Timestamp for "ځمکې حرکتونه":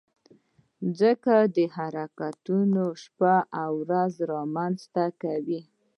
0.99-2.81